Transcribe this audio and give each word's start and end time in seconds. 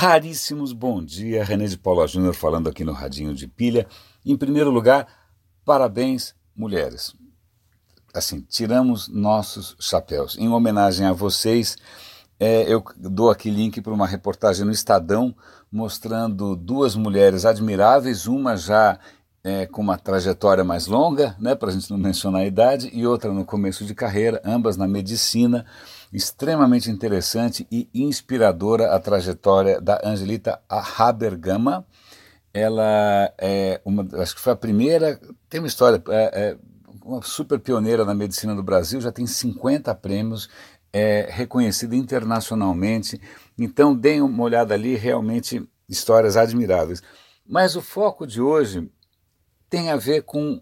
Raríssimos 0.00 0.72
bom 0.72 1.04
dia, 1.04 1.44
René 1.44 1.66
de 1.66 1.76
Paula 1.76 2.06
Júnior 2.08 2.32
falando 2.32 2.70
aqui 2.70 2.82
no 2.84 2.92
Radinho 2.94 3.34
de 3.34 3.46
Pilha. 3.46 3.86
Em 4.24 4.34
primeiro 4.34 4.70
lugar, 4.70 5.06
parabéns, 5.62 6.34
mulheres. 6.56 7.14
Assim, 8.14 8.40
tiramos 8.48 9.08
nossos 9.08 9.76
chapéus. 9.78 10.38
Em 10.38 10.48
homenagem 10.48 11.04
a 11.04 11.12
vocês, 11.12 11.76
é, 12.38 12.62
eu 12.62 12.82
dou 12.96 13.28
aqui 13.28 13.50
link 13.50 13.82
para 13.82 13.92
uma 13.92 14.06
reportagem 14.06 14.64
no 14.64 14.72
Estadão 14.72 15.36
mostrando 15.70 16.56
duas 16.56 16.96
mulheres 16.96 17.44
admiráveis, 17.44 18.26
uma 18.26 18.56
já 18.56 18.98
é, 19.42 19.66
com 19.66 19.80
uma 19.80 19.96
trajetória 19.96 20.62
mais 20.62 20.86
longa, 20.86 21.34
né, 21.38 21.54
para 21.54 21.70
a 21.70 21.72
gente 21.72 21.90
não 21.90 21.98
mencionar 21.98 22.42
a 22.42 22.46
idade, 22.46 22.90
e 22.92 23.06
outra 23.06 23.32
no 23.32 23.44
começo 23.44 23.84
de 23.84 23.94
carreira, 23.94 24.40
ambas 24.44 24.76
na 24.76 24.86
medicina. 24.86 25.64
Extremamente 26.12 26.90
interessante 26.90 27.66
e 27.70 27.88
inspiradora 27.94 28.94
a 28.94 28.98
trajetória 28.98 29.80
da 29.80 30.00
Angelita 30.04 30.60
Habergama. 30.68 31.86
Ela 32.52 33.32
é 33.38 33.80
uma, 33.84 34.06
acho 34.20 34.34
que 34.34 34.40
foi 34.40 34.52
a 34.52 34.56
primeira, 34.56 35.20
tem 35.48 35.60
uma 35.60 35.68
história, 35.68 36.02
é, 36.08 36.50
é 36.50 36.56
uma 37.04 37.22
super 37.22 37.60
pioneira 37.60 38.04
na 38.04 38.14
medicina 38.14 38.54
do 38.54 38.62
Brasil, 38.62 39.00
já 39.00 39.12
tem 39.12 39.26
50 39.26 39.94
prêmios, 39.94 40.48
é 40.92 41.28
reconhecida 41.30 41.94
internacionalmente. 41.94 43.20
Então, 43.56 43.94
deem 43.94 44.20
uma 44.20 44.42
olhada 44.42 44.74
ali, 44.74 44.96
realmente 44.96 45.64
histórias 45.88 46.36
admiráveis. 46.36 47.02
Mas 47.46 47.76
o 47.76 47.80
foco 47.80 48.26
de 48.26 48.40
hoje 48.40 48.90
tem 49.70 49.88
a 49.88 49.96
ver 49.96 50.24
com 50.24 50.60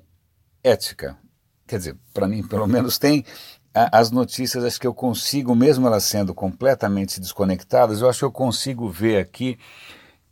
ética. 0.63 1.19
Quer 1.67 1.79
dizer, 1.79 1.97
para 2.13 2.29
mim, 2.29 2.47
pelo 2.47 2.67
menos, 2.69 2.99
tem. 2.99 3.25
As 3.75 4.11
notícias, 4.11 4.65
acho 4.65 4.81
que 4.81 4.87
eu 4.87 4.95
consigo, 4.95 5.55
mesmo 5.55 5.87
elas 5.87 6.03
sendo 6.03 6.35
completamente 6.35 7.21
desconectadas, 7.21 8.01
eu 8.01 8.09
acho 8.09 8.21
que 8.21 8.25
eu 8.25 8.33
consigo 8.33 8.89
ver 8.89 9.19
aqui 9.21 9.57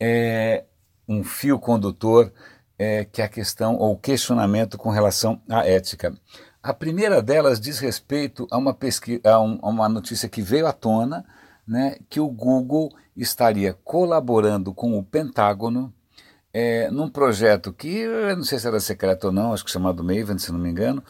é, 0.01 0.65
um 1.07 1.23
fio 1.23 1.59
condutor 1.59 2.33
é, 2.79 3.05
que 3.05 3.23
é 3.23 3.25
a 3.25 3.29
questão 3.29 3.77
ou 3.77 3.97
questionamento 3.97 4.77
com 4.77 4.91
relação 4.91 5.41
à 5.49 5.67
ética. 5.67 6.15
A 6.63 6.75
primeira 6.75 7.23
delas 7.23 7.61
diz 7.61 7.79
respeito 7.79 8.47
a 8.51 8.59
uma, 8.59 8.77
a, 9.25 9.41
um, 9.41 9.59
a 9.63 9.69
uma 9.69 9.89
notícia 9.89 10.29
que 10.29 10.43
veio 10.43 10.67
à 10.67 10.73
tona, 10.73 11.25
né, 11.67 11.99
que 12.11 12.19
o 12.19 12.29
Google 12.29 12.93
estaria 13.17 13.73
colaborando 13.73 14.75
com 14.75 14.99
o 14.99 15.05
Pentágono 15.05 15.95
é, 16.59 16.91
num 16.91 17.11
projeto 17.11 17.71
que 17.71 17.99
eu 17.99 18.35
não 18.35 18.43
sei 18.43 18.59
se 18.59 18.67
era 18.67 18.81
secreto 18.81 19.25
ou 19.25 19.33
não, 19.33 19.53
acho 19.53 19.63
que 19.63 19.71
chamado 19.71 20.03
Maven, 20.03 20.39
se 20.39 20.51
não 20.51 20.59
me 20.59 20.71
engano. 20.71 21.05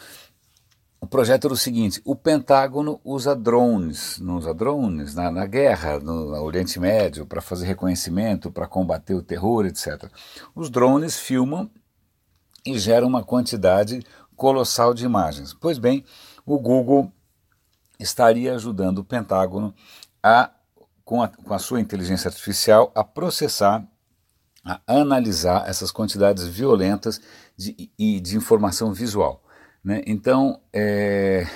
O 1.00 1.06
projeto 1.06 1.46
era 1.46 1.54
o 1.54 1.56
seguinte: 1.56 2.02
o 2.04 2.16
Pentágono 2.16 3.00
usa 3.04 3.36
drones, 3.36 4.18
não 4.18 4.38
usa 4.38 4.52
drones 4.52 5.14
na, 5.14 5.30
na 5.30 5.46
guerra, 5.46 6.00
no, 6.00 6.32
no 6.32 6.42
Oriente 6.42 6.80
Médio, 6.80 7.24
para 7.24 7.40
fazer 7.40 7.64
reconhecimento, 7.64 8.50
para 8.50 8.66
combater 8.66 9.14
o 9.14 9.22
terror, 9.22 9.66
etc. 9.66 10.10
Os 10.52 10.68
drones 10.68 11.16
filmam 11.16 11.70
e 12.66 12.76
geram 12.76 13.06
uma 13.06 13.22
quantidade 13.22 14.02
colossal 14.34 14.92
de 14.92 15.04
imagens. 15.04 15.54
Pois 15.54 15.78
bem, 15.78 16.04
o 16.44 16.58
Google 16.58 17.12
estaria 18.00 18.52
ajudando 18.52 18.98
o 18.98 19.04
Pentágono 19.04 19.72
a, 20.20 20.50
com 21.04 21.22
a, 21.22 21.28
com 21.28 21.54
a 21.54 21.58
sua 21.60 21.80
inteligência 21.80 22.26
artificial, 22.26 22.90
a 22.96 23.04
processar 23.04 23.86
a 24.66 24.80
analisar 24.86 25.68
essas 25.68 25.92
quantidades 25.92 26.44
violentas 26.46 27.20
de, 27.56 27.90
de, 27.96 28.20
de 28.20 28.36
informação 28.36 28.92
visual. 28.92 29.40
Né? 29.86 30.02
Então, 30.04 30.58
é, 30.72 31.46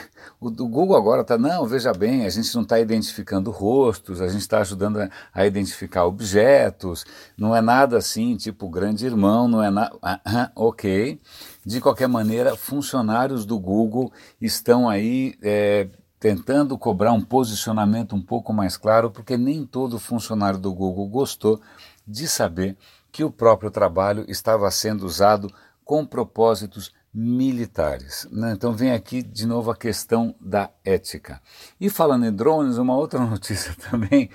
o, 0.40 0.46
o, 0.46 0.68
Google 0.68 0.96
agora 0.96 1.22
está, 1.22 1.36
não, 1.36 1.66
veja 1.66 1.92
bem, 1.92 2.24
a 2.24 2.30
gente 2.30 2.54
não 2.54 2.62
está 2.62 2.78
identificando 2.78 3.50
rostos, 3.50 4.20
a 4.20 4.28
gente 4.28 4.42
está 4.42 4.60
ajudando 4.60 5.00
a, 5.00 5.10
a, 5.34 5.44
identificar 5.44 6.04
objetos, 6.04 7.04
não 7.36 7.56
é 7.56 7.60
nada 7.60 7.96
assim, 7.98 8.36
tipo 8.36 8.70
grande 8.70 9.04
irmão, 9.04 9.48
não 9.48 9.60
é 9.60 9.68
nada. 9.68 9.98
Ah, 10.00 10.20
ah, 10.24 10.52
ok. 10.54 11.20
De 11.66 11.80
qualquer 11.80 12.06
maneira, 12.06 12.54
funcionários 12.54 13.44
do 13.44 13.58
Google 13.58 14.12
estão 14.40 14.88
aí 14.88 15.34
é, 15.42 15.88
tentando 16.20 16.78
cobrar 16.78 17.10
um 17.10 17.22
posicionamento 17.22 18.14
um 18.14 18.22
pouco 18.22 18.52
mais 18.52 18.76
claro, 18.76 19.10
porque 19.10 19.36
nem 19.36 19.66
todo 19.66 19.98
funcionário 19.98 20.60
do 20.60 20.72
Google 20.72 21.08
gostou 21.08 21.60
de 22.06 22.28
saber 22.28 22.76
que 23.12 23.24
o 23.24 23.30
próprio 23.30 23.70
trabalho 23.70 24.24
estava 24.28 24.70
sendo 24.70 25.04
usado 25.04 25.52
com 25.84 26.06
propósitos 26.06 26.92
militares. 27.12 28.28
Né? 28.30 28.52
Então 28.52 28.72
vem 28.72 28.92
aqui 28.92 29.22
de 29.22 29.46
novo 29.46 29.70
a 29.70 29.76
questão 29.76 30.34
da 30.40 30.70
ética. 30.84 31.40
E 31.80 31.90
falando 31.90 32.26
em 32.26 32.32
drones, 32.32 32.78
uma 32.78 32.96
outra 32.96 33.18
notícia 33.26 33.74
também 33.90 34.30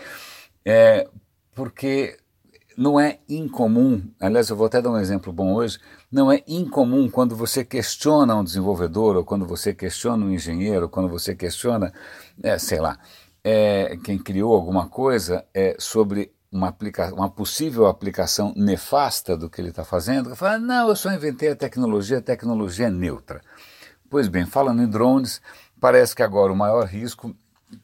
é 0.66 1.08
porque 1.54 2.18
não 2.78 3.00
é 3.00 3.20
incomum, 3.30 4.04
aliás, 4.20 4.50
eu 4.50 4.56
vou 4.56 4.68
até 4.68 4.82
dar 4.82 4.92
um 4.92 4.98
exemplo 4.98 5.32
bom 5.32 5.54
hoje, 5.54 5.80
não 6.12 6.30
é 6.30 6.44
incomum 6.46 7.10
quando 7.10 7.34
você 7.34 7.64
questiona 7.64 8.36
um 8.36 8.44
desenvolvedor, 8.44 9.16
ou 9.16 9.24
quando 9.24 9.46
você 9.46 9.74
questiona 9.74 10.26
um 10.26 10.32
engenheiro, 10.32 10.84
ou 10.84 10.90
quando 10.90 11.08
você 11.08 11.34
questiona, 11.34 11.94
é, 12.44 12.58
sei 12.58 12.82
lá, 12.82 13.00
é, 13.42 13.98
quem 14.04 14.18
criou 14.18 14.54
alguma 14.54 14.90
coisa 14.90 15.46
é, 15.54 15.78
sobre 15.80 16.35
uma, 16.56 16.70
aplica 16.70 17.14
uma 17.14 17.30
possível 17.30 17.86
aplicação 17.86 18.54
nefasta 18.56 19.36
do 19.36 19.50
que 19.50 19.60
ele 19.60 19.70
está 19.70 19.84
fazendo, 19.84 20.36
fala, 20.36 20.58
não, 20.58 20.88
eu 20.90 20.96
só 20.96 21.12
inventei 21.12 21.50
a 21.50 21.56
tecnologia, 21.56 22.20
a 22.20 22.22
tecnologia 22.22 22.88
é 22.88 22.90
neutra. 22.90 23.42
Pois 24.10 24.30
bem, 24.30 24.46
falando 24.46 24.82
em 24.82 24.88
drones, 24.88 25.42
parece 25.80 26.16
que 26.16 26.24
agora 26.24 26.54
o 26.54 26.56
maior 26.56 26.86
risco 26.86 27.36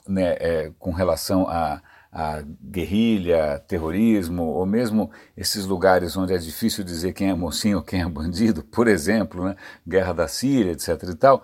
né, 0.08 0.38
é, 0.40 0.72
com 0.80 0.92
relação 0.92 1.48
a, 1.50 1.82
a 2.12 2.42
guerrilha, 2.64 3.62
terrorismo, 3.68 4.44
ou 4.44 4.66
mesmo 4.66 5.12
esses 5.36 5.66
lugares 5.66 6.16
onde 6.16 6.34
é 6.34 6.38
difícil 6.38 6.84
dizer 6.84 7.14
quem 7.14 7.30
é 7.30 7.34
mocinho 7.34 7.78
ou 7.78 7.84
quem 7.84 8.02
é 8.02 8.08
bandido, 8.08 8.64
por 8.64 8.88
exemplo, 8.88 9.44
né, 9.44 9.56
guerra 9.86 10.14
da 10.14 10.28
Síria, 10.30 10.72
etc. 10.72 11.04
e 11.10 11.16
tal, 11.16 11.44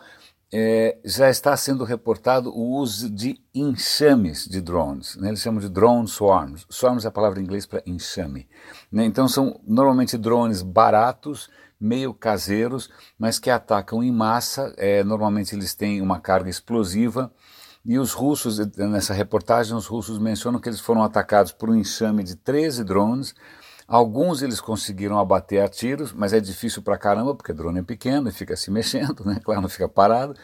é, 0.52 0.98
já 1.04 1.30
está 1.30 1.56
sendo 1.58 1.84
reportado 1.84 2.50
o 2.50 2.78
uso 2.78 3.10
de 3.10 3.40
enxames 3.54 4.48
de 4.48 4.62
drones. 4.62 5.16
Né? 5.18 5.30
Eles 5.30 5.42
chamam 5.42 5.60
de 5.60 5.70
drone 5.70 6.08
swarms. 6.08 6.66
Swarms 6.70 7.06
é 7.06 7.08
a 7.10 7.12
palavra 7.12 7.40
em 7.40 7.44
inglês 7.44 7.66
para 7.66 7.84
enxame. 7.86 8.48
Né? 8.92 9.06
Então 9.06 9.28
são 9.28 9.60
normalmente 9.68 10.18
drones 10.18 10.62
baratos, 10.62 11.50
meio 11.80 12.14
caseiros, 12.14 12.90
mas 13.20 13.40
que 13.40 13.50
atacam 13.50 14.02
em 14.02 14.12
massa. 14.12 14.74
É, 14.78 15.04
normalmente 15.04 15.54
eles 15.54 15.76
têm 15.76 16.02
uma 16.02 16.20
carga 16.20 16.50
explosiva. 16.50 17.32
E 17.86 17.98
os 17.98 18.12
russos, 18.12 18.60
nessa 18.76 19.14
reportagem, 19.14 19.76
os 19.76 19.86
russos 19.86 20.20
mencionam 20.20 20.60
que 20.60 20.68
eles 20.68 20.80
foram 20.80 21.04
atacados 21.04 21.52
por 21.52 21.70
um 21.70 21.76
enxame 21.76 22.24
de 22.24 22.36
13 22.36 22.84
drones 22.84 23.34
Alguns 23.88 24.42
eles 24.42 24.60
conseguiram 24.60 25.18
abater 25.18 25.64
a 25.64 25.70
tiros, 25.70 26.12
mas 26.12 26.34
é 26.34 26.40
difícil 26.42 26.82
pra 26.82 26.98
caramba, 26.98 27.34
porque 27.34 27.54
o 27.54 27.56
drone 27.56 27.80
é 27.80 27.84
pequeno 27.84 28.28
e 28.28 28.34
fica 28.34 28.56
se 28.58 28.70
mexendo, 28.70 29.24
né? 29.24 29.40
claro, 29.44 29.62
não 29.62 29.70
fica 29.70 29.88
parado. 29.88 30.36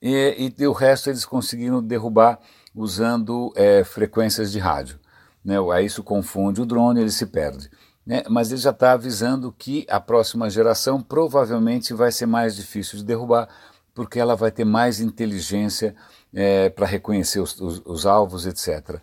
E, 0.00 0.52
e 0.58 0.66
o 0.66 0.72
resto 0.72 1.08
eles 1.08 1.24
conseguiram 1.24 1.82
derrubar 1.82 2.38
usando 2.74 3.50
é, 3.56 3.82
frequências 3.82 4.52
de 4.52 4.58
rádio. 4.58 4.98
Né? 5.42 5.56
Aí 5.72 5.86
isso 5.86 6.02
confunde 6.02 6.60
o 6.60 6.66
drone 6.66 7.00
e 7.00 7.02
ele 7.04 7.10
se 7.10 7.26
perde. 7.26 7.70
Né? 8.04 8.22
Mas 8.28 8.50
ele 8.50 8.60
já 8.60 8.70
está 8.70 8.92
avisando 8.92 9.54
que 9.56 9.86
a 9.88 10.00
próxima 10.00 10.50
geração 10.50 11.00
provavelmente 11.00 11.94
vai 11.94 12.12
ser 12.12 12.26
mais 12.26 12.54
difícil 12.54 12.98
de 12.98 13.04
derrubar, 13.04 13.48
porque 13.94 14.18
ela 14.18 14.34
vai 14.34 14.50
ter 14.50 14.64
mais 14.64 15.00
inteligência 15.00 15.94
é, 16.34 16.68
para 16.68 16.86
reconhecer 16.86 17.40
os, 17.40 17.58
os, 17.60 17.82
os 17.84 18.06
alvos, 18.06 18.46
etc. 18.46 19.00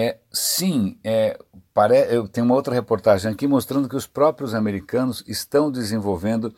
É, 0.00 0.16
sim, 0.32 0.96
é, 1.02 1.36
pare... 1.74 2.06
eu 2.08 2.28
tenho 2.28 2.44
uma 2.44 2.54
outra 2.54 2.72
reportagem 2.72 3.32
aqui 3.32 3.48
mostrando 3.48 3.88
que 3.88 3.96
os 3.96 4.06
próprios 4.06 4.54
americanos 4.54 5.24
estão 5.26 5.72
desenvolvendo 5.72 6.54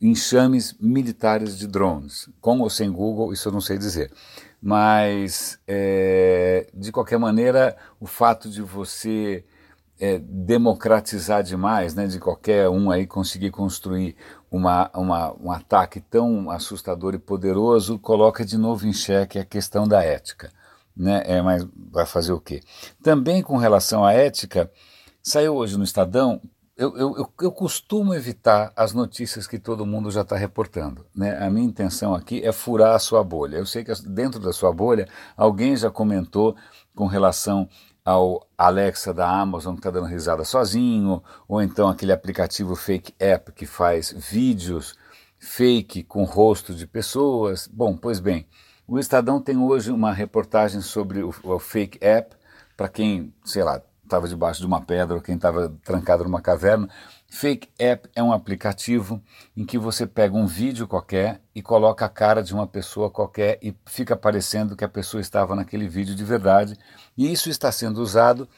enxames 0.00 0.74
militares 0.80 1.56
de 1.56 1.68
drones, 1.68 2.28
com 2.40 2.58
ou 2.58 2.68
sem 2.68 2.90
Google, 2.90 3.32
isso 3.32 3.46
eu 3.46 3.52
não 3.52 3.60
sei 3.60 3.78
dizer. 3.78 4.10
Mas, 4.60 5.56
é, 5.68 6.68
de 6.74 6.90
qualquer 6.90 7.16
maneira, 7.16 7.76
o 8.00 8.06
fato 8.06 8.50
de 8.50 8.60
você 8.60 9.44
é, 10.00 10.18
democratizar 10.18 11.44
demais, 11.44 11.94
né, 11.94 12.08
de 12.08 12.18
qualquer 12.18 12.68
um 12.68 12.90
aí 12.90 13.06
conseguir 13.06 13.52
construir 13.52 14.16
uma, 14.50 14.90
uma, 14.92 15.32
um 15.40 15.52
ataque 15.52 16.00
tão 16.00 16.50
assustador 16.50 17.14
e 17.14 17.20
poderoso, 17.20 18.00
coloca 18.00 18.44
de 18.44 18.58
novo 18.58 18.84
em 18.84 18.92
xeque 18.92 19.38
a 19.38 19.44
questão 19.44 19.86
da 19.86 20.02
ética 20.02 20.50
né? 21.00 21.22
É, 21.24 21.40
mas 21.40 21.66
vai 21.90 22.04
fazer 22.04 22.32
o 22.32 22.40
quê? 22.40 22.60
Também 23.02 23.42
com 23.42 23.56
relação 23.56 24.04
à 24.04 24.12
ética, 24.12 24.70
saiu 25.22 25.54
hoje 25.54 25.78
no 25.78 25.84
Estadão. 25.84 26.42
Eu, 26.76 26.96
eu, 26.96 27.32
eu 27.40 27.52
costumo 27.52 28.14
evitar 28.14 28.72
as 28.76 28.92
notícias 28.92 29.46
que 29.46 29.58
todo 29.58 29.86
mundo 29.86 30.10
já 30.10 30.20
está 30.20 30.36
reportando. 30.36 31.04
Né? 31.14 31.36
A 31.38 31.50
minha 31.50 31.66
intenção 31.66 32.14
aqui 32.14 32.42
é 32.44 32.52
furar 32.52 32.94
a 32.94 32.98
sua 32.98 33.24
bolha. 33.24 33.56
Eu 33.56 33.66
sei 33.66 33.82
que 33.82 33.92
dentro 34.06 34.40
da 34.40 34.52
sua 34.52 34.72
bolha 34.72 35.08
alguém 35.36 35.76
já 35.76 35.90
comentou 35.90 36.54
com 36.94 37.06
relação 37.06 37.68
ao 38.04 38.46
Alexa 38.56 39.12
da 39.12 39.28
Amazon 39.28 39.74
que 39.74 39.80
está 39.80 39.90
dando 39.90 40.06
risada 40.06 40.44
sozinho, 40.44 41.22
ou 41.46 41.62
então 41.62 41.88
aquele 41.88 42.12
aplicativo 42.12 42.74
Fake 42.74 43.14
App 43.18 43.52
que 43.52 43.66
faz 43.66 44.12
vídeos 44.16 44.96
fake 45.38 46.02
com 46.04 46.24
rosto 46.24 46.74
de 46.74 46.86
pessoas. 46.86 47.66
Bom, 47.66 47.96
pois 47.96 48.20
bem, 48.20 48.46
o 48.90 48.98
Estadão 48.98 49.40
tem 49.40 49.56
hoje 49.56 49.92
uma 49.92 50.12
reportagem 50.12 50.80
sobre 50.80 51.22
o, 51.22 51.32
o 51.44 51.60
Fake 51.60 52.04
App, 52.04 52.34
para 52.76 52.88
quem, 52.88 53.32
sei 53.44 53.62
lá, 53.62 53.80
estava 54.02 54.26
debaixo 54.26 54.58
de 54.58 54.66
uma 54.66 54.80
pedra 54.80 55.14
ou 55.14 55.22
quem 55.22 55.36
estava 55.36 55.72
trancado 55.84 56.24
numa 56.24 56.40
caverna. 56.40 56.88
Fake 57.28 57.68
App 57.78 58.08
é 58.16 58.20
um 58.20 58.32
aplicativo 58.32 59.22
em 59.56 59.64
que 59.64 59.78
você 59.78 60.08
pega 60.08 60.36
um 60.36 60.44
vídeo 60.44 60.88
qualquer 60.88 61.40
e 61.54 61.62
coloca 61.62 62.04
a 62.04 62.08
cara 62.08 62.42
de 62.42 62.52
uma 62.52 62.66
pessoa 62.66 63.08
qualquer 63.08 63.60
e 63.62 63.72
fica 63.86 64.16
parecendo 64.16 64.74
que 64.74 64.84
a 64.84 64.88
pessoa 64.88 65.20
estava 65.20 65.54
naquele 65.54 65.88
vídeo 65.88 66.16
de 66.16 66.24
verdade. 66.24 66.76
E 67.16 67.30
isso 67.30 67.48
está 67.48 67.70
sendo 67.70 68.02
usado 68.02 68.48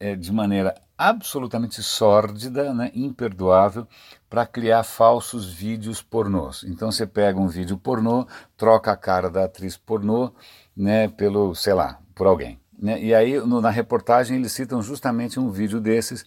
é, 0.00 0.16
de 0.16 0.32
maneira 0.32 0.74
absolutamente 1.08 1.82
sórdida, 1.82 2.72
né, 2.72 2.90
imperdoável, 2.94 3.86
para 4.30 4.46
criar 4.46 4.82
falsos 4.84 5.52
vídeos 5.52 6.00
pornôs. 6.00 6.64
Então 6.64 6.92
você 6.92 7.06
pega 7.06 7.40
um 7.40 7.48
vídeo 7.48 7.76
pornô, 7.76 8.26
troca 8.56 8.92
a 8.92 8.96
cara 8.96 9.28
da 9.28 9.44
atriz 9.44 9.76
pornô 9.76 10.32
né, 10.76 11.08
pelo, 11.08 11.54
sei 11.54 11.74
lá, 11.74 11.98
por 12.14 12.26
alguém. 12.26 12.60
Né? 12.78 13.02
E 13.02 13.14
aí 13.14 13.38
no, 13.40 13.60
na 13.60 13.70
reportagem 13.70 14.36
eles 14.36 14.52
citam 14.52 14.80
justamente 14.80 15.40
um 15.40 15.50
vídeo 15.50 15.80
desses 15.80 16.24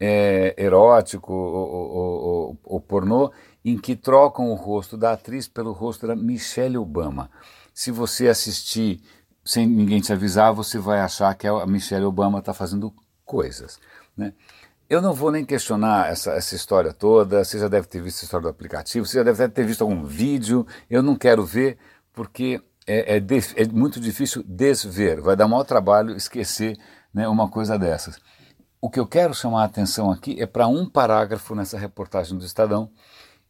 é, 0.00 0.54
erótico 0.56 1.32
ou, 1.32 2.58
ou, 2.62 2.80
pornô, 2.80 3.32
em 3.64 3.76
que 3.76 3.96
trocam 3.96 4.50
o 4.50 4.54
rosto 4.54 4.96
da 4.96 5.12
atriz 5.12 5.48
pelo 5.48 5.72
rosto 5.72 6.06
da 6.06 6.14
Michelle 6.14 6.78
Obama. 6.78 7.30
Se 7.72 7.90
você 7.90 8.28
assistir 8.28 9.00
sem 9.44 9.66
ninguém 9.66 10.00
te 10.00 10.12
avisar, 10.12 10.52
você 10.52 10.78
vai 10.78 11.00
achar 11.00 11.34
que 11.34 11.46
a 11.46 11.66
Michelle 11.66 12.04
Obama 12.04 12.40
está 12.40 12.52
fazendo 12.52 12.92
coisas. 13.24 13.78
Né? 14.18 14.34
Eu 14.90 15.00
não 15.00 15.14
vou 15.14 15.30
nem 15.30 15.44
questionar 15.44 16.10
essa, 16.10 16.32
essa 16.32 16.56
história 16.56 16.92
toda, 16.92 17.44
você 17.44 17.58
já 17.58 17.68
deve 17.68 17.86
ter 17.86 18.02
visto 18.02 18.22
a 18.22 18.24
história 18.24 18.42
do 18.42 18.48
aplicativo, 18.48 19.06
você 19.06 19.18
já 19.18 19.22
deve 19.22 19.48
ter 19.48 19.64
visto 19.64 19.82
algum 19.82 20.04
vídeo, 20.04 20.66
eu 20.90 21.02
não 21.02 21.14
quero 21.14 21.44
ver, 21.44 21.78
porque 22.12 22.60
é, 22.86 23.16
é, 23.16 23.18
é 23.18 23.68
muito 23.70 24.00
difícil 24.00 24.42
desver, 24.42 25.20
vai 25.20 25.36
dar 25.36 25.46
maior 25.46 25.64
trabalho 25.64 26.16
esquecer 26.16 26.76
né, 27.14 27.28
uma 27.28 27.48
coisa 27.48 27.78
dessas. 27.78 28.18
O 28.80 28.88
que 28.88 28.98
eu 28.98 29.06
quero 29.06 29.34
chamar 29.34 29.62
a 29.62 29.66
atenção 29.66 30.10
aqui 30.10 30.40
é 30.40 30.46
para 30.46 30.66
um 30.66 30.88
parágrafo 30.88 31.54
nessa 31.54 31.78
reportagem 31.78 32.38
do 32.38 32.44
Estadão, 32.44 32.90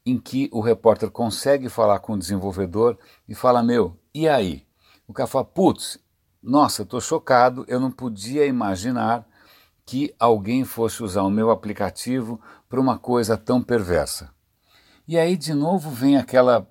em 0.05 0.19
que 0.19 0.49
o 0.53 0.61
repórter 0.61 1.11
consegue 1.11 1.69
falar 1.69 2.00
com 2.00 2.14
o 2.14 2.19
desenvolvedor 2.19 2.99
e 3.29 3.35
fala: 3.35 3.62
Meu, 3.62 3.97
e 4.14 4.26
aí? 4.26 4.67
O 5.06 5.12
cara 5.12 5.26
fala: 5.26 5.44
Putz, 5.44 5.99
nossa, 6.43 6.82
estou 6.82 7.00
chocado, 7.00 7.64
eu 7.69 7.79
não 7.79 7.91
podia 7.91 8.47
imaginar 8.47 9.28
que 9.88 10.14
alguém 10.20 10.67
fosse 10.67 11.02
usar 11.02 11.23
o 11.23 11.31
meu 11.31 11.50
aplicativo 11.50 12.38
para 12.69 12.79
uma 12.79 12.99
coisa 12.99 13.38
tão 13.38 13.62
perversa. 13.62 14.29
E 15.08 15.17
aí, 15.17 15.35
de 15.35 15.55
novo, 15.55 15.90
vem 15.90 16.19
aquela, 16.19 16.69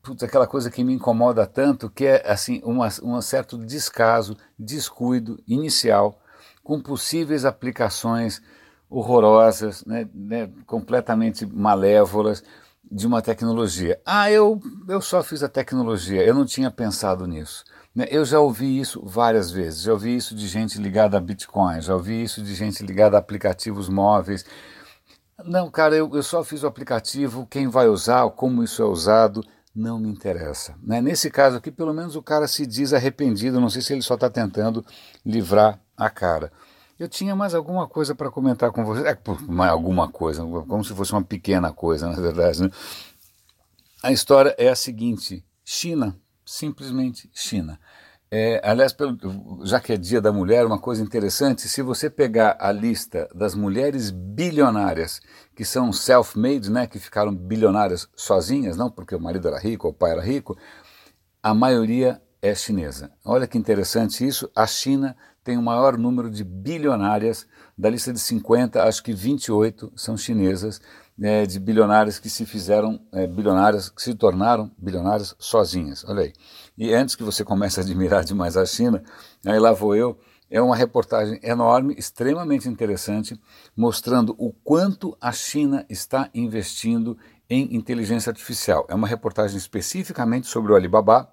putz, 0.00 0.22
aquela 0.22 0.46
coisa 0.46 0.70
que 0.70 0.84
me 0.84 0.92
incomoda 0.92 1.44
tanto, 1.44 1.90
que 1.90 2.04
é 2.04 2.22
assim 2.24 2.62
uma, 2.62 2.86
um 3.02 3.20
certo 3.20 3.58
descaso, 3.58 4.36
descuido 4.56 5.42
inicial 5.44 6.20
com 6.62 6.80
possíveis 6.80 7.44
aplicações 7.44 8.40
horrorosas, 8.88 9.84
né, 9.84 10.08
né, 10.14 10.48
completamente 10.66 11.44
malévolas 11.44 12.44
de 12.88 13.08
uma 13.08 13.20
tecnologia. 13.20 14.00
Ah, 14.06 14.30
eu, 14.30 14.62
eu 14.88 15.00
só 15.00 15.20
fiz 15.20 15.42
a 15.42 15.48
tecnologia, 15.48 16.22
eu 16.22 16.32
não 16.32 16.46
tinha 16.46 16.70
pensado 16.70 17.26
nisso. 17.26 17.64
Né, 17.96 18.06
eu 18.10 18.26
já 18.26 18.38
ouvi 18.38 18.78
isso 18.78 19.02
várias 19.02 19.50
vezes, 19.50 19.80
já 19.80 19.90
ouvi 19.90 20.14
isso 20.14 20.34
de 20.34 20.46
gente 20.46 20.78
ligada 20.78 21.16
a 21.16 21.20
Bitcoin, 21.20 21.80
já 21.80 21.94
ouvi 21.94 22.22
isso 22.22 22.42
de 22.42 22.54
gente 22.54 22.84
ligada 22.84 23.16
a 23.16 23.20
aplicativos 23.20 23.88
móveis. 23.88 24.44
Não, 25.42 25.70
cara, 25.70 25.96
eu, 25.96 26.14
eu 26.14 26.22
só 26.22 26.44
fiz 26.44 26.62
o 26.62 26.66
aplicativo, 26.66 27.46
quem 27.46 27.68
vai 27.68 27.88
usar, 27.88 28.28
como 28.32 28.62
isso 28.62 28.82
é 28.82 28.84
usado, 28.84 29.42
não 29.74 29.98
me 29.98 30.10
interessa. 30.10 30.74
Né? 30.82 31.00
Nesse 31.00 31.30
caso 31.30 31.56
aqui, 31.56 31.70
pelo 31.70 31.94
menos 31.94 32.16
o 32.16 32.22
cara 32.22 32.46
se 32.46 32.66
diz 32.66 32.92
arrependido, 32.92 33.60
não 33.60 33.70
sei 33.70 33.80
se 33.80 33.94
ele 33.94 34.02
só 34.02 34.14
está 34.14 34.28
tentando 34.28 34.84
livrar 35.24 35.80
a 35.96 36.10
cara. 36.10 36.52
Eu 36.98 37.08
tinha 37.08 37.34
mais 37.34 37.54
alguma 37.54 37.88
coisa 37.88 38.14
para 38.14 38.30
comentar 38.30 38.70
com 38.72 38.84
você, 38.84 39.08
é, 39.08 39.18
mais 39.48 39.70
alguma 39.70 40.06
coisa, 40.06 40.42
como 40.44 40.84
se 40.84 40.94
fosse 40.94 41.12
uma 41.12 41.24
pequena 41.24 41.72
coisa, 41.72 42.10
na 42.10 42.20
verdade. 42.20 42.62
Né? 42.62 42.70
A 44.02 44.12
história 44.12 44.54
é 44.58 44.68
a 44.68 44.76
seguinte: 44.76 45.42
China, 45.64 46.14
simplesmente 46.46 47.28
China. 47.34 47.78
É, 48.30 48.60
aliás, 48.64 48.92
pelo, 48.92 49.16
já 49.64 49.78
que 49.78 49.92
é 49.92 49.96
Dia 49.96 50.20
da 50.20 50.32
Mulher, 50.32 50.66
uma 50.66 50.78
coisa 50.78 51.02
interessante: 51.02 51.68
se 51.68 51.82
você 51.82 52.10
pegar 52.10 52.56
a 52.58 52.72
lista 52.72 53.28
das 53.34 53.54
mulheres 53.54 54.10
bilionárias 54.10 55.20
que 55.54 55.64
são 55.64 55.92
self-made, 55.92 56.70
né, 56.70 56.86
que 56.86 56.98
ficaram 56.98 57.34
bilionárias 57.34 58.08
sozinhas, 58.16 58.76
não 58.76 58.90
porque 58.90 59.14
o 59.14 59.20
marido 59.20 59.46
era 59.46 59.58
rico 59.58 59.86
ou 59.86 59.92
o 59.92 59.96
pai 59.96 60.12
era 60.12 60.22
rico, 60.22 60.56
a 61.42 61.54
maioria 61.54 62.20
é 62.42 62.54
chinesa. 62.54 63.12
Olha 63.24 63.46
que 63.46 63.58
interessante 63.58 64.26
isso: 64.26 64.50
a 64.56 64.66
China 64.66 65.16
tem 65.44 65.56
o 65.56 65.62
maior 65.62 65.96
número 65.96 66.28
de 66.30 66.42
bilionárias. 66.42 67.46
Da 67.78 67.90
lista 67.90 68.10
de 68.10 68.18
50, 68.18 68.82
acho 68.82 69.02
que 69.02 69.12
28 69.12 69.92
são 69.94 70.16
chinesas, 70.16 70.80
é, 71.20 71.46
de 71.46 71.58
bilionárias 71.58 72.18
que 72.18 72.28
se 72.28 72.44
fizeram 72.44 73.00
é, 73.12 73.26
bilionárias, 73.26 73.88
que 73.88 74.02
se 74.02 74.14
tornaram 74.14 74.70
bilionárias 74.76 75.34
sozinhas. 75.38 76.04
Olha 76.04 76.22
aí. 76.22 76.32
E 76.76 76.92
antes 76.92 77.14
que 77.14 77.22
você 77.22 77.44
comece 77.44 77.80
a 77.80 77.82
admirar 77.82 78.24
demais 78.24 78.56
a 78.56 78.66
China, 78.66 79.02
aí 79.44 79.58
lá 79.58 79.72
vou 79.72 79.94
eu. 79.94 80.18
É 80.48 80.60
uma 80.60 80.76
reportagem 80.76 81.40
enorme, 81.42 81.94
extremamente 81.98 82.68
interessante, 82.68 83.40
mostrando 83.76 84.34
o 84.38 84.52
quanto 84.52 85.16
a 85.20 85.32
China 85.32 85.84
está 85.88 86.30
investindo 86.32 87.18
em 87.50 87.74
inteligência 87.74 88.30
artificial. 88.30 88.86
É 88.88 88.94
uma 88.94 89.08
reportagem 89.08 89.56
especificamente 89.56 90.46
sobre 90.46 90.72
o 90.72 90.76
Alibaba, 90.76 91.32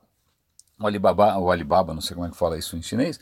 o 0.79 0.87
Alibaba, 0.87 1.37
o 1.37 1.51
Alibaba, 1.51 1.93
não 1.93 2.01
sei 2.01 2.15
como 2.15 2.25
é 2.25 2.31
que 2.31 2.37
fala 2.37 2.57
isso 2.57 2.75
em 2.75 2.81
chinês, 2.81 3.19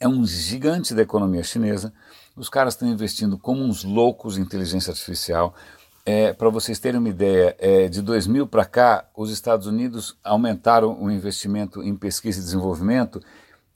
é 0.00 0.08
um 0.08 0.24
gigante 0.26 0.94
da 0.94 1.02
economia 1.02 1.42
chinesa. 1.42 1.92
Os 2.36 2.48
caras 2.48 2.74
estão 2.74 2.88
investindo 2.88 3.38
como 3.38 3.62
uns 3.62 3.84
loucos 3.84 4.36
em 4.36 4.42
inteligência 4.42 4.90
artificial. 4.90 5.54
É, 6.04 6.32
para 6.32 6.50
vocês 6.50 6.78
terem 6.78 6.98
uma 6.98 7.08
ideia, 7.08 7.56
é, 7.58 7.88
de 7.88 8.02
2000 8.02 8.46
para 8.46 8.64
cá, 8.64 9.08
os 9.16 9.30
Estados 9.30 9.66
Unidos 9.66 10.18
aumentaram 10.22 11.00
o 11.00 11.10
investimento 11.10 11.82
em 11.82 11.94
pesquisa 11.94 12.40
e 12.40 12.42
desenvolvimento 12.42 13.20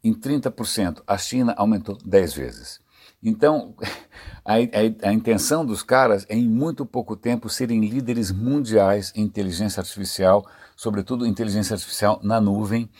em 0.03 0.13
30%. 0.13 1.03
A 1.07 1.17
China 1.17 1.55
aumentou 1.57 1.97
10 2.05 2.35
vezes. 2.35 2.81
Então, 3.23 3.75
a, 4.45 4.55
a, 4.55 5.09
a, 5.09 5.13
intenção 5.13 5.65
dos 5.65 5.83
caras 5.83 6.27
é, 6.29 6.37
em 6.37 6.49
muito 6.49 6.85
pouco 6.85 7.17
tempo, 7.17 7.49
serem 7.49 7.81
líderes 7.87 8.31
mundiais 8.31 9.13
em 9.15 9.23
inteligência 9.23 9.81
artificial, 9.81 10.45
sobretudo 10.77 11.27
inteligência 11.27 11.75
artificial 11.75 12.21
na 12.23 12.41
nuvem, 12.41 12.91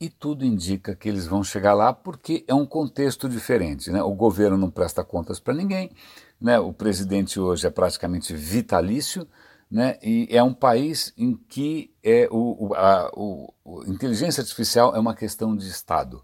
e 0.00 0.08
tudo 0.08 0.44
indica 0.44 0.94
que 0.94 1.08
eles 1.08 1.26
vão 1.26 1.42
chegar 1.42 1.74
lá 1.74 1.92
porque 1.92 2.44
é 2.46 2.54
um 2.54 2.66
contexto 2.66 3.28
diferente. 3.28 3.90
Né? 3.90 4.02
O 4.02 4.14
governo 4.14 4.56
não 4.56 4.70
presta 4.70 5.02
contas 5.04 5.40
para 5.40 5.54
ninguém, 5.54 5.90
né? 6.40 6.58
o 6.58 6.72
presidente 6.72 7.40
hoje 7.40 7.66
é 7.66 7.70
praticamente 7.70 8.34
vitalício, 8.34 9.26
né? 9.70 9.98
e 10.02 10.28
é 10.30 10.42
um 10.42 10.54
país 10.54 11.12
em 11.16 11.34
que 11.34 11.92
é 12.02 12.28
o, 12.30 12.72
a 12.74 13.10
o, 13.14 13.52
inteligência 13.86 14.40
artificial 14.40 14.94
é 14.94 14.98
uma 14.98 15.14
questão 15.14 15.56
de 15.56 15.68
Estado 15.68 16.22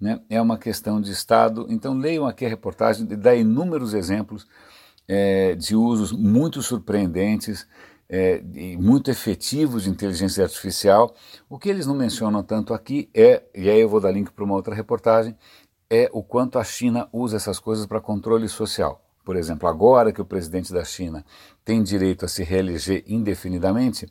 né, 0.00 0.20
é 0.28 0.40
uma 0.40 0.58
questão 0.58 1.00
de 1.00 1.10
Estado. 1.10 1.66
Então 1.68 1.94
leiam 1.94 2.26
aqui 2.26 2.44
a 2.44 2.48
reportagem, 2.48 3.06
dá 3.06 3.34
inúmeros 3.34 3.94
exemplos 3.94 4.46
é, 5.08 5.54
de 5.54 5.74
usos 5.74 6.12
muito 6.12 6.62
surpreendentes 6.62 7.66
é, 8.08 8.40
muito 8.78 9.10
efetivos 9.10 9.84
de 9.84 9.90
inteligência 9.90 10.44
artificial. 10.44 11.14
O 11.48 11.58
que 11.58 11.68
eles 11.68 11.86
não 11.86 11.94
mencionam 11.94 12.42
tanto 12.42 12.72
aqui 12.72 13.08
é, 13.14 13.42
e 13.54 13.68
aí 13.68 13.80
eu 13.80 13.88
vou 13.88 14.00
dar 14.00 14.10
link 14.10 14.30
para 14.30 14.44
uma 14.44 14.54
outra 14.54 14.74
reportagem, 14.74 15.36
é 15.88 16.08
o 16.12 16.22
quanto 16.22 16.58
a 16.58 16.64
China 16.64 17.08
usa 17.12 17.36
essas 17.36 17.58
coisas 17.58 17.86
para 17.86 18.00
controle 18.00 18.48
social. 18.48 19.02
Por 19.24 19.36
exemplo, 19.36 19.68
agora 19.68 20.12
que 20.12 20.20
o 20.20 20.24
presidente 20.24 20.72
da 20.72 20.84
China 20.84 21.24
tem 21.64 21.82
direito 21.82 22.24
a 22.24 22.28
se 22.28 22.44
reeleger 22.44 23.02
indefinidamente, 23.06 24.06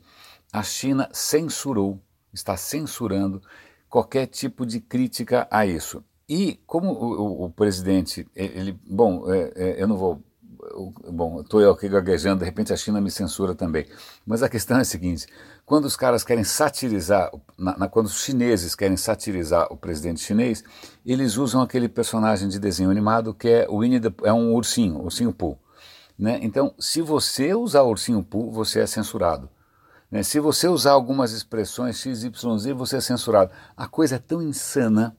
a 0.52 0.62
China 0.62 1.08
censurou, 1.12 2.00
está 2.32 2.56
censurando 2.56 3.42
qualquer 3.88 4.26
tipo 4.26 4.66
de 4.66 4.80
crítica 4.80 5.48
a 5.50 5.64
isso. 5.64 6.04
E 6.28 6.60
como 6.66 6.92
o, 6.92 7.20
o, 7.20 7.44
o 7.44 7.50
presidente, 7.50 8.26
ele, 8.34 8.78
bom, 8.86 9.32
é, 9.32 9.52
é, 9.54 9.82
eu 9.82 9.86
não 9.86 9.96
vou, 9.96 10.22
bom, 11.10 11.40
estou 11.40 11.60
eu 11.60 11.70
aqui 11.70 11.88
gaguejando, 11.88 12.40
de 12.40 12.44
repente 12.44 12.72
a 12.72 12.76
China 12.76 13.00
me 13.00 13.10
censura 13.10 13.54
também. 13.54 13.86
Mas 14.26 14.42
a 14.42 14.48
questão 14.48 14.78
é 14.78 14.82
a 14.82 14.84
seguinte: 14.84 15.26
quando 15.64 15.84
os 15.86 15.96
caras 15.96 16.22
querem 16.22 16.44
satirizar, 16.44 17.30
na, 17.58 17.76
na, 17.78 17.88
quando 17.88 18.06
os 18.06 18.22
chineses 18.22 18.74
querem 18.74 18.96
satirizar 18.96 19.66
o 19.70 19.76
presidente 19.76 20.20
chinês, 20.20 20.62
eles 21.04 21.36
usam 21.36 21.62
aquele 21.62 21.88
personagem 21.88 22.48
de 22.48 22.58
desenho 22.58 22.90
animado 22.90 23.34
que 23.34 23.48
é 23.48 23.66
o 23.68 23.80
Winnie 23.80 24.00
the, 24.00 24.12
é 24.24 24.32
um 24.32 24.54
ursinho, 24.54 25.00
ursinho 25.02 25.32
Pooh. 25.32 25.58
Né? 26.18 26.38
Então, 26.42 26.74
se 26.78 27.02
você 27.02 27.54
usar 27.54 27.82
ursinho 27.82 28.22
Pooh, 28.22 28.50
você 28.50 28.80
é 28.80 28.86
censurado. 28.86 29.50
Né? 30.10 30.22
Se 30.22 30.40
você 30.40 30.68
usar 30.68 30.92
algumas 30.92 31.32
expressões 31.32 31.98
XYZ, 31.98 32.30
você 32.74 32.96
é 32.96 33.00
censurado. 33.00 33.50
A 33.76 33.86
coisa 33.86 34.16
é 34.16 34.18
tão 34.18 34.42
insana 34.42 35.16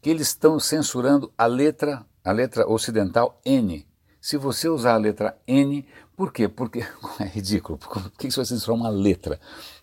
que 0.00 0.10
eles 0.10 0.28
estão 0.28 0.60
censurando 0.60 1.32
a 1.36 1.46
letra, 1.46 2.04
a 2.24 2.32
letra 2.32 2.68
ocidental 2.68 3.40
N. 3.44 3.86
Se 4.26 4.36
você 4.36 4.68
usar 4.68 4.94
a 4.94 4.98
letra 4.98 5.38
N, 5.46 5.86
por 6.16 6.32
quê? 6.32 6.48
Porque 6.48 6.80
é 7.20 7.24
ridículo. 7.26 7.78
Por 7.78 8.10
que 8.10 8.28
você 8.28 8.44
censurar 8.44 8.76
uma 8.76 8.88
letra? 8.88 9.38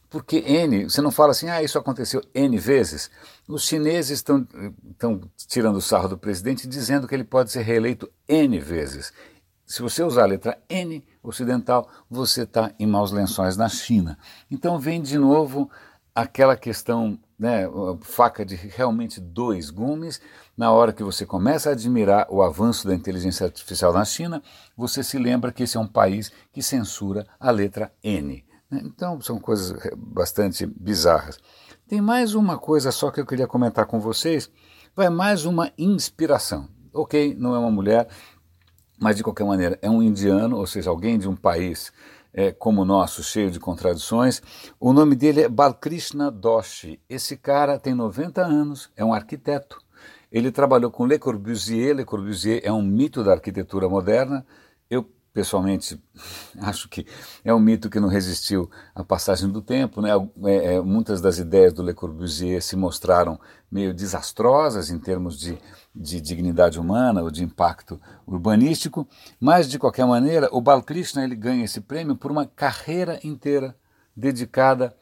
Porque 0.10 0.40
N, 0.40 0.84
você 0.84 1.02
não 1.02 1.12
fala 1.12 1.32
assim, 1.32 1.48
ah, 1.48 1.64
isso 1.64 1.80
aconteceu 1.80 2.22
N 2.36 2.58
vezes. 2.58 3.10
Os 3.48 3.66
chineses 3.66 4.10
estão 4.18 4.46
tirando 5.48 5.78
o 5.78 5.82
sarro 5.82 6.10
do 6.10 6.18
presidente 6.18 6.68
dizendo 6.68 7.08
que 7.08 7.16
ele 7.16 7.24
pode 7.24 7.54
ser 7.54 7.62
reeleito 7.62 8.12
N 8.28 8.60
vezes. 8.60 9.14
Se 9.66 9.82
você 9.82 10.04
usar 10.04 10.24
a 10.24 10.28
letra 10.28 10.62
N 10.70 11.02
ocidental, 11.24 11.90
você 12.10 12.44
está 12.44 12.74
em 12.78 12.86
maus 12.86 13.14
lençóis 13.14 13.56
na 13.56 13.70
China. 13.70 14.20
Então 14.52 14.78
vem 14.78 15.02
de 15.02 15.18
novo 15.18 15.72
aquela 16.14 16.58
questão, 16.58 17.18
né, 17.44 17.64
faca 18.00 18.46
de 18.46 18.56
realmente 18.56 19.20
dois 19.20 19.70
gumes. 19.70 20.22
Na 20.56 20.72
hora 20.72 20.94
que 20.94 21.04
você 21.04 21.26
começa 21.26 21.70
a 21.70 21.74
admirar 21.74 22.26
o 22.30 22.42
avanço 22.42 22.88
da 22.88 22.96
inteligência 22.96 23.46
artificial 23.46 23.92
na 23.92 24.06
China, 24.06 24.42
você 24.78 25.04
se 25.04 25.18
lembra 25.18 25.52
que 25.52 25.64
esse 25.64 25.76
é 25.76 25.80
um 25.80 25.88
país 25.88 26.32
que 26.54 26.64
censura 26.64 27.28
a 27.38 27.52
letra 27.52 27.92
N. 28.02 28.46
Né? 28.72 28.82
Então 28.86 29.20
são 29.20 29.40
coisas 29.40 29.78
bastante 29.98 30.66
bizarras. 30.66 31.38
Tem 31.86 32.00
mais 32.00 32.34
uma 32.34 32.58
coisa 32.58 32.94
só 32.94 33.12
que 33.12 33.20
eu 33.20 33.26
queria 33.26 33.46
comentar 33.46 33.88
com 33.88 34.00
vocês. 34.00 34.50
Vai 34.96 35.10
mais 35.10 35.44
uma 35.44 35.70
inspiração. 35.78 36.70
Ok, 36.94 37.36
não 37.38 37.54
é 37.54 37.60
uma 37.60 37.72
mulher, 37.72 38.08
mas 38.98 39.18
de 39.18 39.24
qualquer 39.24 39.44
maneira 39.44 39.78
é 39.82 39.90
um 39.90 40.02
indiano, 40.02 40.56
ou 40.56 40.66
seja, 40.66 40.90
alguém 40.90 41.20
de 41.20 41.28
um 41.28 41.36
país 41.36 41.92
é, 42.34 42.52
como 42.52 42.82
o 42.82 42.86
nosso, 42.86 43.24
cheio 43.24 43.52
de 43.52 43.60
contradições. 43.60 44.42
O 44.80 44.92
nome 44.92 45.16
dele 45.16 45.42
é 45.42 45.50
Balkrishna 45.50 46.32
Doshi. 46.32 47.00
Esse 47.08 47.38
cara 47.38 47.78
tem 47.78 47.94
90 47.94 48.42
anos, 48.42 48.90
é 48.96 49.06
um 49.06 49.14
arquiteto. 49.14 49.80
Ele 50.32 50.52
trabalhou 50.52 50.90
com 50.90 51.06
Le 51.06 51.20
Corbusier. 51.20 51.96
Le 51.96 52.04
Corbusier 52.04 52.60
é 52.64 52.72
um 52.72 52.82
mito 52.82 53.24
da 53.24 53.34
arquitetura 53.34 53.88
moderna. 53.88 54.44
Pessoalmente 55.34 56.00
acho 56.62 56.88
que 56.88 57.06
é 57.44 57.54
um 57.54 57.60
mito 57.60 57.90
que 57.90 58.00
não 58.00 58.08
resistiu 58.08 58.70
à 58.94 59.04
passagem 59.04 59.50
do 59.50 59.62
tempo. 59.62 60.02
Né? 60.02 60.10
É, 60.46 60.76
é, 60.76 60.82
muitas 60.82 61.20
das 61.20 61.40
ideias 61.40 61.74
do 61.74 61.82
Le 61.82 61.94
Corbusier 61.94 62.62
se 62.62 62.76
mostraram 62.76 63.40
meio 63.72 63.94
desastrosas 63.94 64.92
em 64.92 65.00
termos 65.00 65.40
de, 65.40 65.58
de 65.96 66.22
dignidade 66.22 66.80
humana 66.80 67.24
ou 67.24 67.32
de 67.32 67.44
impacto 67.44 68.00
urbanístico, 68.28 69.08
mas 69.40 69.68
de 69.68 69.80
qualquer 69.80 70.06
maneira 70.06 70.48
o 70.52 70.62
Balkrishna 70.62 71.24
ele 71.24 71.36
ganha 71.36 71.66
esse 71.66 71.82
prêmio 71.82 72.16
por 72.16 72.32
uma 72.32 72.46
carreira 72.46 73.20
inteira 73.24 73.76
dedicada 74.16 74.96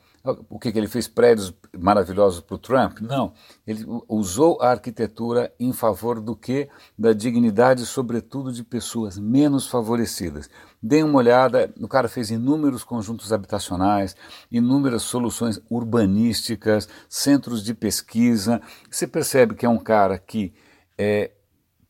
o 0.50 0.60
que, 0.60 0.72
que 0.72 0.78
ele 0.78 0.88
fez 0.88 1.08
prédios 1.08 1.54
maravilhosos 1.78 2.42
para 2.42 2.56
o 2.56 2.60
Trump? 2.60 3.00
Não. 3.00 3.34
Ele 3.66 3.84
usou 4.08 4.62
a 4.62 4.70
arquitetura 4.70 5.52
em 5.60 5.74
favor 5.74 6.22
do 6.22 6.36
que? 6.36 6.70
Da 6.98 7.12
dignidade, 7.12 7.86
sobretudo 7.86 8.52
de 8.52 8.64
pessoas 8.64 9.18
menos 9.18 9.68
favorecidas. 9.68 10.50
Deem 10.82 11.04
uma 11.04 11.18
olhada, 11.18 11.74
o 11.80 11.88
cara 11.88 12.08
fez 12.08 12.30
inúmeros 12.30 12.84
conjuntos 12.84 13.34
habitacionais, 13.34 14.16
inúmeras 14.52 15.02
soluções 15.04 15.60
urbanísticas, 15.70 16.88
centros 17.10 17.64
de 17.64 17.74
pesquisa. 17.74 18.62
Você 18.90 19.08
percebe 19.08 19.56
que 19.56 19.66
é 19.66 19.70
um 19.70 19.80
cara 19.80 20.20
que 20.20 20.54
é, 20.98 21.32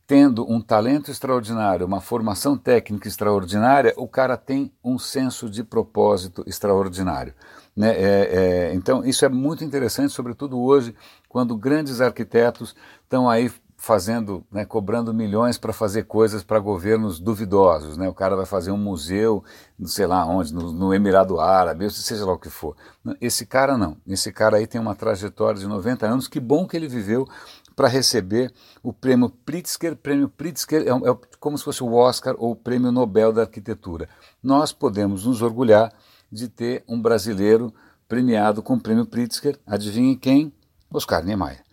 tendo 0.07 0.49
um 0.49 0.59
talento 0.59 1.09
extraordinário, 1.09 1.85
uma 1.85 2.01
formação 2.01 2.57
técnica 2.57 3.07
extraordinária, 3.07 3.93
o 3.95 4.07
cara 4.07 4.35
tem 4.35 4.71
um 4.83 4.99
senso 4.99 5.49
de 5.49 5.63
propósito 5.63 6.43
extraordinário. 6.45 7.33
Né? 7.75 7.89
É, 7.91 8.29
é, 8.71 8.73
então, 8.73 9.03
isso 9.05 9.23
é 9.25 9.29
muito 9.29 9.63
interessante, 9.63 10.13
sobretudo 10.13 10.59
hoje, 10.59 10.95
quando 11.29 11.55
grandes 11.55 12.01
arquitetos 12.01 12.75
estão 13.03 13.29
aí 13.29 13.51
fazendo, 13.81 14.45
né, 14.51 14.63
cobrando 14.63 15.11
milhões 15.11 15.57
para 15.57 15.73
fazer 15.73 16.03
coisas 16.03 16.43
para 16.43 16.59
governos 16.59 17.19
duvidosos. 17.19 17.97
Né? 17.97 18.07
O 18.07 18.13
cara 18.13 18.35
vai 18.35 18.45
fazer 18.45 18.69
um 18.69 18.77
museu, 18.77 19.43
sei 19.85 20.05
lá 20.05 20.23
onde, 20.23 20.53
no, 20.53 20.71
no 20.71 20.93
Emirado 20.93 21.39
Árabe, 21.39 21.89
seja 21.89 22.23
lá 22.23 22.33
o 22.33 22.37
que 22.37 22.49
for. 22.49 22.75
Esse 23.19 23.43
cara 23.43 23.75
não. 23.75 23.97
Esse 24.05 24.31
cara 24.31 24.57
aí 24.57 24.67
tem 24.67 24.79
uma 24.79 24.93
trajetória 24.93 25.59
de 25.59 25.65
90 25.65 26.05
anos. 26.05 26.27
Que 26.27 26.39
bom 26.39 26.67
que 26.67 26.77
ele 26.77 26.87
viveu 26.87 27.27
para 27.75 27.87
receber 27.87 28.53
o 28.83 28.93
prêmio 28.93 29.31
Pritzker. 29.31 29.95
Prêmio 29.95 30.29
Pritzker 30.29 30.83
é, 30.83 30.91
é 30.91 31.17
como 31.39 31.57
se 31.57 31.63
fosse 31.63 31.83
o 31.83 31.91
Oscar 31.91 32.35
ou 32.37 32.51
o 32.51 32.55
prêmio 32.55 32.91
Nobel 32.91 33.33
da 33.33 33.41
Arquitetura. 33.41 34.07
Nós 34.43 34.71
podemos 34.71 35.25
nos 35.25 35.41
orgulhar 35.41 35.91
de 36.31 36.47
ter 36.47 36.83
um 36.87 37.01
brasileiro 37.01 37.73
premiado 38.07 38.63
com 38.63 38.75
o 38.75 38.79
prêmio 38.79 39.05
Pritzker. 39.05 39.59
Adivinhe 39.65 40.15
quem? 40.15 40.53
Oscar 40.89 41.23
Niemeyer. 41.23 41.63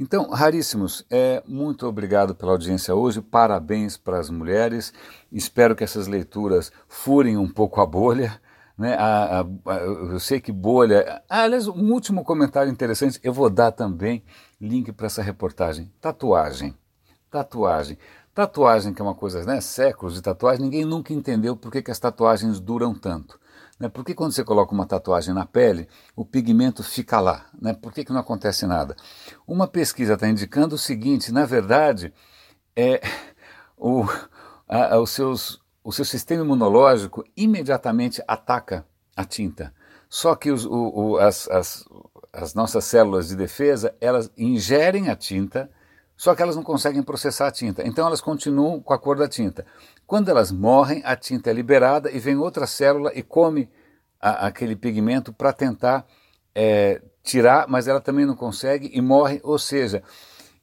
Então, 0.00 0.30
raríssimos, 0.30 1.04
é, 1.10 1.42
muito 1.46 1.84
obrigado 1.86 2.32
pela 2.32 2.52
audiência 2.52 2.94
hoje, 2.94 3.20
parabéns 3.20 3.96
para 3.96 4.20
as 4.20 4.30
mulheres, 4.30 4.92
espero 5.32 5.74
que 5.74 5.82
essas 5.82 6.06
leituras 6.06 6.70
furem 6.86 7.36
um 7.36 7.48
pouco 7.48 7.80
a 7.80 7.86
bolha. 7.86 8.40
Né? 8.78 8.94
A, 8.94 9.40
a, 9.40 9.72
a, 9.72 9.76
eu 9.78 10.20
sei 10.20 10.40
que 10.40 10.52
bolha. 10.52 11.20
Ah, 11.28 11.42
aliás, 11.42 11.66
um 11.66 11.92
último 11.92 12.22
comentário 12.22 12.70
interessante, 12.70 13.18
eu 13.24 13.32
vou 13.32 13.50
dar 13.50 13.72
também 13.72 14.22
link 14.60 14.92
para 14.92 15.06
essa 15.06 15.20
reportagem. 15.20 15.92
Tatuagem. 16.00 16.76
Tatuagem. 17.28 17.98
Tatuagem, 18.32 18.94
que 18.94 19.02
é 19.02 19.04
uma 19.04 19.16
coisa, 19.16 19.42
né? 19.44 19.60
Séculos 19.60 20.14
de 20.14 20.22
tatuagem, 20.22 20.62
ninguém 20.62 20.84
nunca 20.84 21.12
entendeu 21.12 21.56
por 21.56 21.72
que, 21.72 21.82
que 21.82 21.90
as 21.90 21.98
tatuagens 21.98 22.60
duram 22.60 22.94
tanto. 22.94 23.36
Né? 23.78 23.88
Por 23.88 24.04
que 24.04 24.14
quando 24.14 24.32
você 24.32 24.42
coloca 24.42 24.72
uma 24.72 24.86
tatuagem 24.86 25.34
na 25.34 25.46
pele, 25.46 25.88
o 26.16 26.24
pigmento 26.24 26.82
fica 26.82 27.20
lá? 27.20 27.46
Né? 27.60 27.72
Por 27.72 27.92
que, 27.92 28.04
que 28.04 28.12
não 28.12 28.20
acontece 28.20 28.66
nada? 28.66 28.96
Uma 29.46 29.68
pesquisa 29.68 30.14
está 30.14 30.28
indicando 30.28 30.74
o 30.74 30.78
seguinte: 30.78 31.32
na 31.32 31.46
verdade, 31.46 32.12
é, 32.74 33.00
o, 33.76 34.04
a, 34.68 34.96
a, 34.96 35.06
seus, 35.06 35.60
o 35.84 35.92
seu 35.92 36.04
sistema 36.04 36.42
imunológico 36.42 37.24
imediatamente 37.36 38.22
ataca 38.26 38.84
a 39.16 39.24
tinta. 39.24 39.72
Só 40.08 40.34
que 40.34 40.50
os, 40.50 40.64
o, 40.64 40.72
o, 40.72 41.18
as, 41.18 41.48
as, 41.48 41.84
as 42.32 42.54
nossas 42.54 42.84
células 42.84 43.28
de 43.28 43.36
defesa 43.36 43.94
elas 44.00 44.30
ingerem 44.36 45.10
a 45.10 45.16
tinta 45.16 45.70
só 46.18 46.34
que 46.34 46.42
elas 46.42 46.56
não 46.56 46.64
conseguem 46.64 47.00
processar 47.00 47.46
a 47.46 47.52
tinta, 47.52 47.86
então 47.86 48.04
elas 48.04 48.20
continuam 48.20 48.80
com 48.80 48.92
a 48.92 48.98
cor 48.98 49.16
da 49.16 49.28
tinta. 49.28 49.64
Quando 50.08 50.30
elas 50.30 50.50
morrem, 50.50 51.02
a 51.04 51.14
tinta 51.14 51.50
é 51.50 51.52
liberada 51.52 52.10
e 52.10 52.18
vem 52.18 52.34
outra 52.34 52.66
célula 52.66 53.12
e 53.14 53.22
come 53.22 53.68
a, 54.18 54.46
aquele 54.46 54.74
pigmento 54.74 55.34
para 55.34 55.52
tentar 55.52 56.06
é, 56.54 57.02
tirar, 57.22 57.68
mas 57.68 57.86
ela 57.86 58.00
também 58.00 58.24
não 58.24 58.34
consegue 58.34 58.90
e 58.94 59.02
morre. 59.02 59.38
Ou 59.44 59.58
seja, 59.58 60.02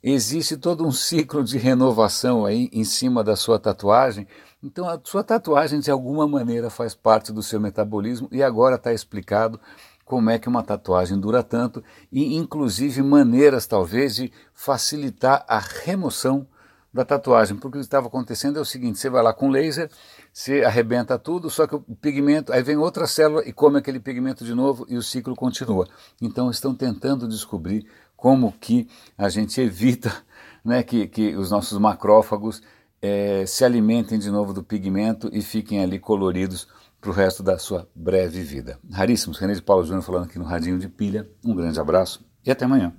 existe 0.01 0.57
todo 0.57 0.83
um 0.83 0.91
ciclo 0.91 1.43
de 1.43 1.59
renovação 1.59 2.43
aí 2.43 2.71
em 2.73 2.83
cima 2.83 3.23
da 3.23 3.35
sua 3.35 3.59
tatuagem. 3.59 4.27
Então 4.63 4.89
a 4.89 4.99
sua 5.03 5.23
tatuagem 5.23 5.79
de 5.79 5.91
alguma 5.91 6.27
maneira 6.27 6.71
faz 6.71 6.95
parte 6.95 7.31
do 7.31 7.43
seu 7.43 7.59
metabolismo 7.59 8.27
e 8.31 8.41
agora 8.41 8.77
está 8.77 8.91
explicado 8.91 9.61
como 10.03 10.31
é 10.31 10.39
que 10.39 10.49
uma 10.49 10.63
tatuagem 10.63 11.19
dura 11.19 11.43
tanto 11.43 11.83
e 12.11 12.35
inclusive 12.35 13.03
maneiras 13.03 13.67
talvez 13.67 14.15
de 14.15 14.31
facilitar 14.55 15.45
a 15.47 15.59
remoção 15.59 16.47
da 16.95 17.03
tatuagem, 17.03 17.57
porque 17.57 17.77
o 17.77 17.81
que 17.81 17.85
estava 17.85 18.07
acontecendo 18.07 18.57
é 18.57 18.61
o 18.61 18.65
seguinte, 18.65 18.97
você 18.97 19.09
vai 19.09 19.21
lá 19.21 19.33
com 19.33 19.49
laser, 19.49 19.91
você 20.31 20.63
arrebenta 20.63 21.19
tudo, 21.19 21.49
só 21.49 21.67
que 21.67 21.75
o 21.75 21.81
pigmento, 21.81 22.53
aí 22.53 22.63
vem 22.63 22.77
outra 22.77 23.05
célula 23.05 23.43
e 23.45 23.51
come 23.51 23.77
aquele 23.77 23.99
pigmento 23.99 24.45
de 24.45 24.53
novo 24.53 24.85
e 24.87 24.95
o 24.95 25.03
ciclo 25.03 25.35
continua. 25.35 25.89
Então 26.21 26.49
estão 26.49 26.73
tentando 26.73 27.27
descobrir 27.27 27.85
como 28.15 28.49
que 28.53 28.87
a 29.17 29.27
gente 29.27 29.59
evita 29.59 30.09
né, 30.63 30.83
que, 30.83 31.05
que 31.05 31.35
os 31.35 31.51
nossos 31.51 31.77
macrófagos 31.77 32.63
é, 33.01 33.45
se 33.45 33.65
alimentem 33.65 34.17
de 34.17 34.31
novo 34.31 34.53
do 34.53 34.63
pigmento 34.63 35.29
e 35.33 35.41
fiquem 35.41 35.83
ali 35.83 35.99
coloridos 35.99 36.65
para 37.01 37.09
o 37.09 37.13
resto 37.13 37.43
da 37.43 37.57
sua 37.57 37.89
breve 37.93 38.41
vida. 38.41 38.79
Raríssimos, 38.89 39.37
René 39.37 39.53
de 39.53 39.61
Paulo 39.61 39.83
Júnior 39.83 40.01
falando 40.01 40.27
aqui 40.27 40.39
no 40.39 40.45
Radinho 40.45 40.79
de 40.79 40.87
Pilha. 40.87 41.29
Um 41.43 41.53
grande 41.53 41.77
abraço 41.77 42.25
e 42.45 42.49
até 42.49 42.63
amanhã. 42.63 42.95